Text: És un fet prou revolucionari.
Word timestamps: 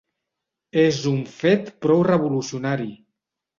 És 0.83 1.01
un 1.11 1.19
fet 1.35 1.71
prou 1.87 2.03
revolucionari. 2.11 2.93